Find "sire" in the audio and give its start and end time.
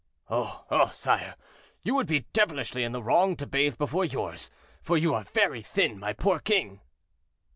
0.95-1.35